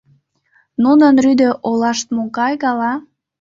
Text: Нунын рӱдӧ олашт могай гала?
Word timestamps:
Нунын 0.83 1.15
рӱдӧ 1.23 1.49
олашт 1.69 2.07
могай 2.15 2.53
гала? 2.63 2.93